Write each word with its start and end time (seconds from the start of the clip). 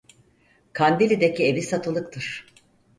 Kandilli'deki 0.73 1.43
evi 1.43 1.61
satılıktır. 1.61 2.45